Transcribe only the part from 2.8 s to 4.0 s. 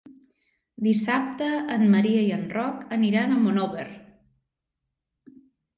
aniran a Monòver.